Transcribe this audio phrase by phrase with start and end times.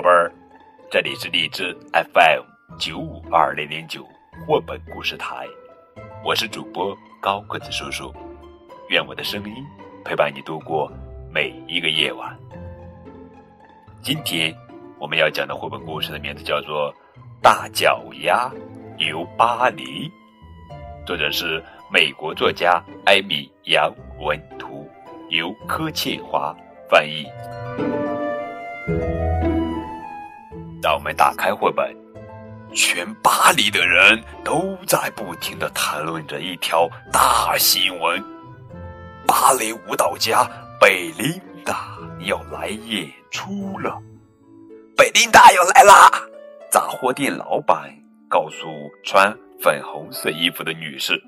[0.00, 0.32] 宝贝儿，
[0.90, 2.42] 这里是荔枝 FM
[2.78, 4.02] 九五二零零九
[4.46, 5.46] 绘本故事台，
[6.24, 8.10] 我是主播高个子叔叔，
[8.88, 9.54] 愿我的声音
[10.02, 10.90] 陪伴你度过
[11.30, 12.34] 每一个夜晚。
[14.00, 14.56] 今天
[14.98, 16.90] 我们要讲的绘本故事的名字叫做
[17.42, 18.50] 《大脚丫
[18.96, 20.08] 游巴黎》，
[21.06, 24.88] 作者是美国作家艾米·杨文图，
[25.28, 26.56] 由柯倩华
[26.88, 27.26] 翻译。
[30.82, 31.94] 让我们打开绘本，
[32.74, 38.22] 全巴黎的人都在不停的谈论着一条大新闻：
[39.26, 40.48] 芭蕾舞蹈家
[40.80, 44.00] 贝琳达要来演出了。
[44.96, 46.10] 贝琳达要来啦！
[46.70, 47.90] 杂货店老板
[48.28, 48.66] 告诉
[49.04, 51.20] 穿粉红色衣服的女士：“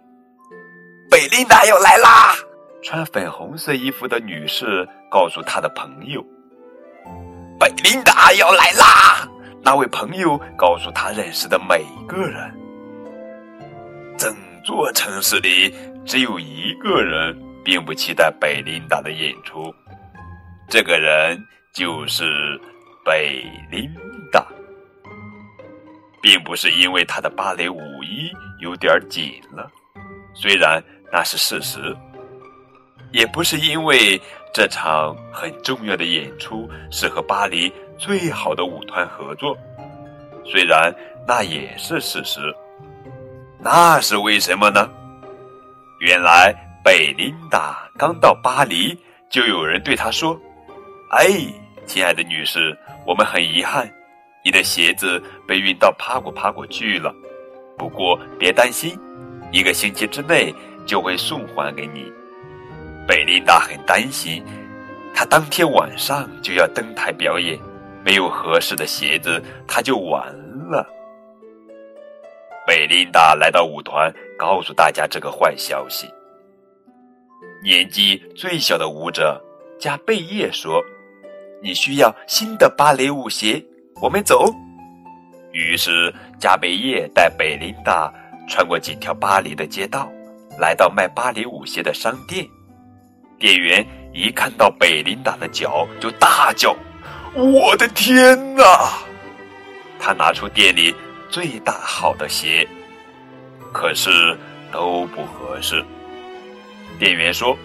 [1.11, 2.35] 贝琳达要来啦！”
[2.83, 6.25] 穿粉红色衣服的女士告诉她的朋友
[7.59, 9.29] ：“贝琳达要来啦！”
[9.65, 12.53] 那位朋友告诉他认识的每个人，
[14.19, 15.73] 整座城市里
[16.05, 19.73] 只有一个人并不期待贝琳达的演出，
[20.69, 21.41] 这个人
[21.73, 22.61] 就是
[23.05, 23.89] 贝琳
[24.33, 24.45] 达，
[26.21, 29.71] 并不是因为她的芭蕾舞衣有点紧了，
[30.35, 30.83] 虽然
[31.13, 31.97] 那是事实，
[33.13, 34.21] 也不是因为
[34.53, 37.73] 这场很重要的演出是和巴黎。
[37.99, 39.57] 最好的舞团合作，
[40.45, 40.93] 虽然
[41.25, 42.41] 那也是事实，
[43.61, 44.91] 那是为什么呢？
[46.01, 48.99] 原来贝琳达刚到巴黎，
[49.31, 50.37] 就有人对她说
[51.15, 51.29] ：“哎，
[51.87, 53.89] 亲爱的女士，我们很遗憾，
[54.45, 57.15] 你的鞋子被运到帕果帕果去了。
[57.79, 58.99] 不过别担心，
[59.53, 60.53] 一个星期之内
[60.85, 62.13] 就会送还给你。”
[63.23, 64.43] 贝琳达很担心，
[65.15, 67.57] 她当天晚上就要登台表演。
[68.05, 70.27] 没有合适的鞋子，他就完
[70.69, 70.85] 了。
[72.67, 76.13] 贝琳达来到舞团，告诉大家这个坏消息。
[77.63, 79.41] 年纪最小的舞者
[79.79, 80.83] 加贝叶说
[81.63, 83.65] ：“你需要新的芭蕾舞鞋，
[84.01, 84.53] 我们走。”
[85.55, 88.13] 于是加贝叶带贝琳达
[88.49, 90.11] 穿过几条巴黎的街道，
[90.59, 92.45] 来到卖芭蕾舞鞋的商店。
[93.43, 96.77] 店员一看到贝琳达的脚，就大叫。
[97.35, 98.63] 我的天哪！
[99.99, 100.95] 他拿出店里
[101.29, 102.65] 最大号的鞋，
[103.73, 104.39] 可是
[104.71, 105.85] 都不合适。
[107.01, 107.59] 店员说：“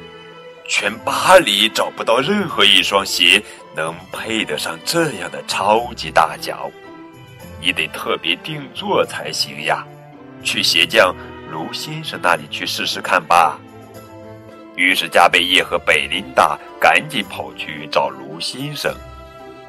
[0.67, 3.39] 全巴黎找不到任何一双鞋
[3.75, 6.71] 能配得上这样的超级大脚，
[7.61, 9.85] 你得特别定做才行呀！
[10.43, 11.16] 去鞋匠
[11.51, 13.59] 卢先生那里去试试看吧。”
[14.77, 18.95] 于是加贝叶和贝琳达赶紧跑去找卢先生。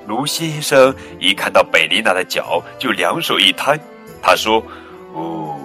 [0.07, 3.79] 卢先生一看到贝琳达的脚，就两手一摊。
[4.23, 4.63] 他说
[5.13, 5.59] ：“哦，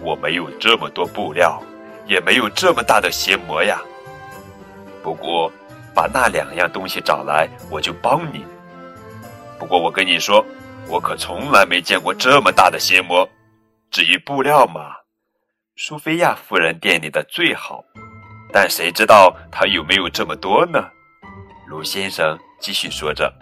[0.00, 1.62] 我没有这么多布料，
[2.06, 3.80] 也没有这么大的鞋模呀。
[5.02, 5.50] 不过，
[5.94, 8.44] 把那两样东西找来，我就帮你。
[9.58, 10.44] 不过，我跟你说，
[10.88, 13.28] 我可从来没见过这么大的鞋模。
[13.90, 14.92] 至于布料嘛，
[15.76, 17.82] 苏菲亚夫人店里的最好，
[18.52, 20.84] 但谁知道他有没有这么多呢？”
[21.68, 23.32] 卢先生继续说着。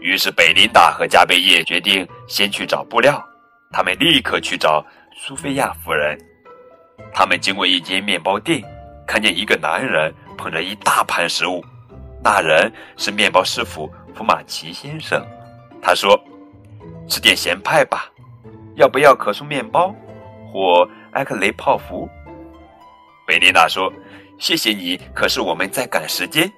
[0.00, 3.24] 于是，贝琳达和加贝叶决定先去找布料。
[3.70, 4.84] 他们立刻去找
[5.16, 6.18] 苏菲亚夫人。
[7.14, 8.62] 他们经过一间面包店，
[9.06, 11.64] 看见一个男人捧着一大盘食物。
[12.22, 15.24] 那人是面包师傅福马奇先生。
[15.80, 16.20] 他说
[17.08, 18.10] ：“吃点咸派吧，
[18.74, 19.94] 要不要可颂面包
[20.52, 22.08] 或埃克雷泡芙？”
[23.26, 23.92] 贝琳达说
[24.42, 26.50] ：“谢谢你，可是我们在赶时间。”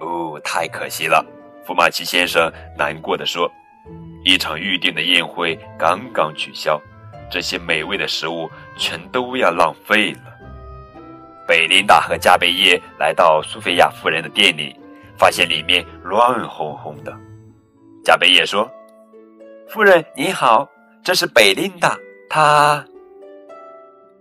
[0.00, 1.24] 哦，太可惜了。
[1.64, 3.48] 福马奇先生难过的说
[4.26, 6.80] ：“一场预定的宴会刚刚取消，
[7.30, 10.34] 这些美味的食物全都要浪费了。”
[11.46, 14.74] 贝琳达和加贝叶来到苏菲亚夫人的店里，
[15.16, 17.16] 发现里面乱哄哄的。
[18.02, 18.68] 加贝叶说
[19.70, 20.68] ：“夫人您好，
[21.04, 21.96] 这是贝琳达，
[22.28, 22.84] 她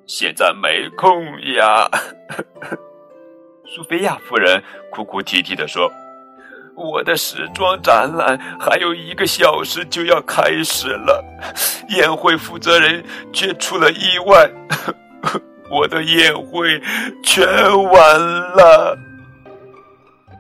[0.06, 1.90] 现在没空呀。
[3.66, 4.62] ”苏菲亚夫人
[4.92, 5.92] 哭哭啼啼的说。
[6.76, 11.24] 我的时装展览还有一个小时就要开始了，
[11.90, 14.50] 宴会负责人却出了意外，
[15.70, 16.82] 我的宴会
[17.24, 17.46] 全
[17.92, 18.98] 完了。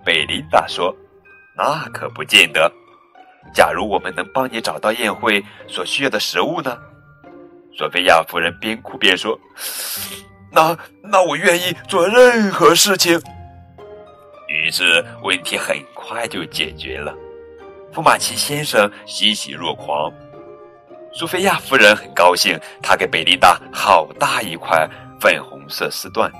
[0.03, 0.95] 贝琳达说
[1.55, 2.71] ：“那可不见得。
[3.53, 6.75] 假如我们能帮你找到宴会所需要的食物呢？”
[7.77, 9.39] 索菲亚夫人边哭边说
[10.51, 13.19] ：“那那我愿意做任何事情。”
[14.47, 17.13] 于是问题很快就解决了。
[17.91, 20.11] 福马奇先生欣喜若狂。
[21.13, 24.87] 苏菲亚夫人很高兴，她给贝琳达好大一块
[25.19, 26.31] 粉红色丝缎。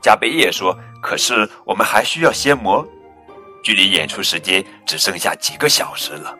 [0.00, 2.86] 加贝叶说：“可是我们还需要先磨，
[3.62, 6.36] 距离演出时间只剩下几个小时了。”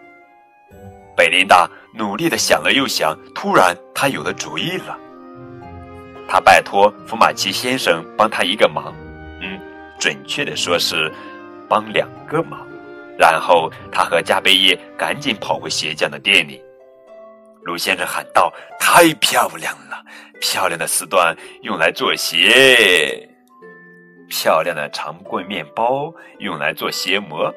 [1.22, 4.98] 贝琳达努力的想了又想，突然她有了主意了。
[6.26, 8.92] 她拜托福马奇先生帮她一个忙，
[9.40, 9.56] 嗯，
[10.00, 11.12] 准确的说是
[11.68, 12.66] 帮两个忙。
[13.16, 16.60] 然后他和加贝叶赶紧跑回鞋匠的店里。
[17.62, 20.02] 卢先生喊道：“太漂亮了！
[20.40, 23.28] 漂亮的丝缎用来做鞋，
[24.28, 27.54] 漂亮的长棍面包用来做鞋模。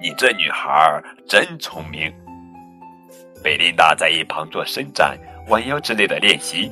[0.00, 2.14] 你这女孩真聪明。”
[3.42, 5.18] 贝琳达在一旁做伸展、
[5.48, 6.70] 弯腰之类的练习。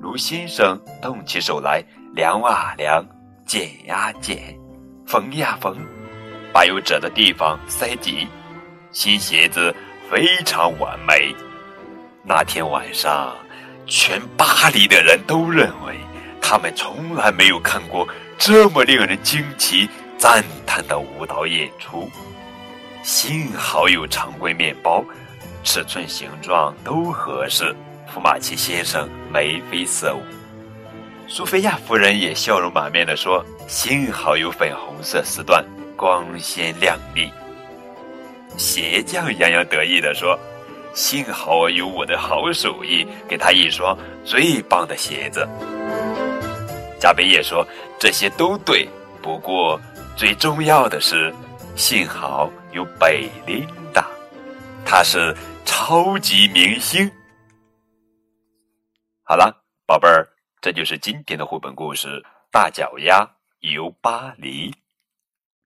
[0.00, 1.82] 卢先生动起手来，
[2.14, 3.04] 量啊量，
[3.44, 4.56] 剪呀剪，
[5.06, 5.76] 缝呀缝，
[6.52, 8.26] 把有褶的地方塞紧。
[8.90, 9.74] 新鞋子
[10.10, 11.34] 非常完美。
[12.24, 13.36] 那天晚上，
[13.86, 15.94] 全巴黎的人都认为
[16.40, 18.06] 他们从来没有看过
[18.38, 22.08] 这么令人惊奇、赞叹的舞蹈演出。
[23.02, 25.04] 幸好有常规面包，
[25.62, 27.74] 尺寸、形状都合适。
[28.12, 30.22] 福马奇先生眉飞色舞，
[31.28, 35.62] 苏菲亚夫人也笑容满面地说：“幸好有粉红色丝缎，
[35.96, 37.30] 光鲜亮丽。”
[38.56, 40.38] 鞋匠洋洋得意地说。
[40.94, 45.46] 幸好有我的好手艺，给他一双最棒的鞋子。
[46.98, 47.64] 加贝叶说
[48.00, 48.88] ：“这些都对，
[49.22, 49.78] 不过
[50.16, 51.32] 最重要的是，
[51.76, 53.64] 幸好有贝利
[54.88, 55.36] 他，是
[55.66, 57.12] 超级明星。”
[59.22, 60.26] 好了，宝贝儿，
[60.62, 62.08] 这就是今天的绘本故事
[62.50, 64.70] 《大脚丫游巴黎》。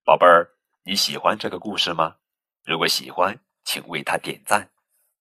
[0.03, 0.49] 宝贝儿，
[0.83, 2.17] 你喜欢这个故事吗？
[2.65, 4.69] 如果喜欢，请为他点赞。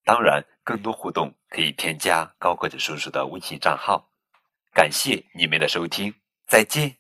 [0.05, 4.11] 当然，更多互动可以添加高个子叔叔的微信账号。
[4.75, 6.13] 感谢你们的收听，
[6.49, 6.97] 再见。